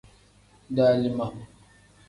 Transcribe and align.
Dalima. 0.75 1.27